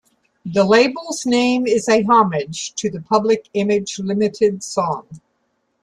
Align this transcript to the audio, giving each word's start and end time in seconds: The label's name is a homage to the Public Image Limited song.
The 0.43 0.63
label's 0.63 1.27
name 1.27 1.67
is 1.67 1.87
a 1.87 2.01
homage 2.01 2.73
to 2.73 2.89
the 2.89 3.01
Public 3.01 3.47
Image 3.53 3.99
Limited 3.99 4.63
song. 4.63 5.05